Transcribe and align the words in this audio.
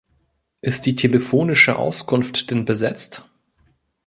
Ist 0.61 0.87
die 0.87 0.95
telefonische 0.95 1.75
Auskunft 1.75 2.49
denn 2.49 2.65
besetzt? 2.65 3.29